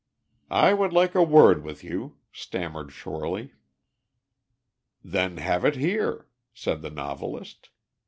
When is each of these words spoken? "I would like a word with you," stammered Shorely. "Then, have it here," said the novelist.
"I 0.49 0.73
would 0.73 0.93
like 0.93 1.13
a 1.13 1.21
word 1.21 1.63
with 1.63 1.83
you," 1.83 2.17
stammered 2.31 2.91
Shorely. 2.91 3.53
"Then, 5.03 5.37
have 5.37 5.63
it 5.63 5.75
here," 5.75 6.27
said 6.55 6.81
the 6.81 6.89
novelist. 6.89 7.69